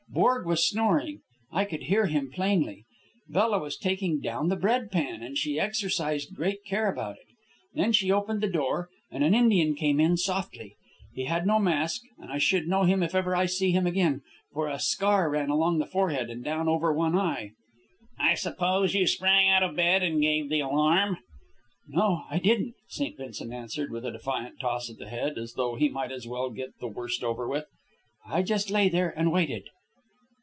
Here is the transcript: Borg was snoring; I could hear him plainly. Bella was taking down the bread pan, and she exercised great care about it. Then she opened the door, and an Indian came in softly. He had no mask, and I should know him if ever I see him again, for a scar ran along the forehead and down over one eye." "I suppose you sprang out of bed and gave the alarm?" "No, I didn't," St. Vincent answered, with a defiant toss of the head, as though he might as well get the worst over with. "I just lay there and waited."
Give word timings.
Borg 0.13 0.45
was 0.45 0.67
snoring; 0.67 1.21
I 1.53 1.63
could 1.63 1.83
hear 1.83 2.07
him 2.07 2.29
plainly. 2.31 2.83
Bella 3.29 3.59
was 3.59 3.77
taking 3.77 4.19
down 4.19 4.49
the 4.49 4.57
bread 4.57 4.91
pan, 4.91 5.23
and 5.23 5.37
she 5.37 5.57
exercised 5.57 6.35
great 6.35 6.65
care 6.65 6.91
about 6.91 7.15
it. 7.15 7.27
Then 7.75 7.93
she 7.93 8.11
opened 8.11 8.41
the 8.41 8.49
door, 8.49 8.89
and 9.09 9.23
an 9.23 9.33
Indian 9.33 9.73
came 9.73 10.01
in 10.01 10.17
softly. 10.17 10.75
He 11.13 11.27
had 11.27 11.47
no 11.47 11.59
mask, 11.59 12.01
and 12.17 12.29
I 12.29 12.39
should 12.39 12.67
know 12.67 12.83
him 12.83 13.01
if 13.01 13.15
ever 13.15 13.33
I 13.33 13.45
see 13.45 13.71
him 13.71 13.87
again, 13.87 14.21
for 14.51 14.67
a 14.67 14.79
scar 14.81 15.29
ran 15.29 15.49
along 15.49 15.79
the 15.79 15.85
forehead 15.85 16.29
and 16.29 16.43
down 16.43 16.67
over 16.67 16.91
one 16.91 17.15
eye." 17.17 17.51
"I 18.19 18.33
suppose 18.33 18.93
you 18.93 19.07
sprang 19.07 19.47
out 19.47 19.63
of 19.63 19.77
bed 19.77 20.03
and 20.03 20.19
gave 20.21 20.49
the 20.49 20.59
alarm?" 20.59 21.19
"No, 21.87 22.25
I 22.29 22.37
didn't," 22.39 22.73
St. 22.89 23.15
Vincent 23.15 23.53
answered, 23.53 23.93
with 23.93 24.05
a 24.05 24.11
defiant 24.11 24.59
toss 24.59 24.89
of 24.89 24.97
the 24.97 25.07
head, 25.07 25.37
as 25.37 25.53
though 25.53 25.75
he 25.75 25.87
might 25.87 26.11
as 26.11 26.27
well 26.27 26.49
get 26.49 26.77
the 26.81 26.89
worst 26.89 27.23
over 27.23 27.47
with. 27.47 27.67
"I 28.25 28.41
just 28.43 28.69
lay 28.69 28.89
there 28.89 29.17
and 29.17 29.31
waited." 29.31 29.69